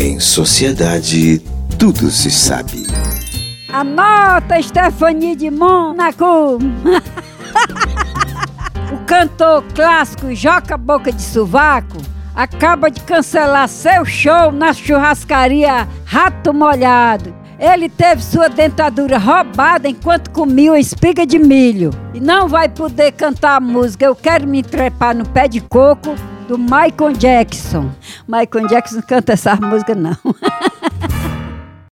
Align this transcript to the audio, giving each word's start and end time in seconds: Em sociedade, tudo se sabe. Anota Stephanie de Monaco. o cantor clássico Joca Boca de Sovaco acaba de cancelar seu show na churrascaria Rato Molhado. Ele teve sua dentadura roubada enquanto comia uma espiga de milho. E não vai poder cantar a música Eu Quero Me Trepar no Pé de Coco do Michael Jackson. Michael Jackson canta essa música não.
Em 0.00 0.20
sociedade, 0.20 1.40
tudo 1.76 2.08
se 2.08 2.30
sabe. 2.30 2.86
Anota 3.68 4.62
Stephanie 4.62 5.34
de 5.34 5.50
Monaco. 5.50 6.54
o 8.94 8.98
cantor 9.06 9.64
clássico 9.74 10.32
Joca 10.36 10.76
Boca 10.76 11.10
de 11.10 11.20
Sovaco 11.20 11.96
acaba 12.32 12.92
de 12.92 13.00
cancelar 13.00 13.68
seu 13.68 14.04
show 14.04 14.52
na 14.52 14.72
churrascaria 14.72 15.88
Rato 16.04 16.54
Molhado. 16.54 17.34
Ele 17.58 17.88
teve 17.88 18.22
sua 18.22 18.48
dentadura 18.48 19.18
roubada 19.18 19.88
enquanto 19.88 20.30
comia 20.30 20.70
uma 20.70 20.78
espiga 20.78 21.26
de 21.26 21.40
milho. 21.40 21.90
E 22.14 22.20
não 22.20 22.46
vai 22.46 22.68
poder 22.68 23.10
cantar 23.10 23.56
a 23.56 23.60
música 23.60 24.04
Eu 24.04 24.14
Quero 24.14 24.46
Me 24.46 24.62
Trepar 24.62 25.16
no 25.16 25.28
Pé 25.28 25.48
de 25.48 25.60
Coco 25.60 26.14
do 26.48 26.56
Michael 26.56 27.12
Jackson. 27.18 27.90
Michael 28.26 28.68
Jackson 28.68 29.02
canta 29.02 29.34
essa 29.34 29.54
música 29.56 29.94
não. 29.94 30.16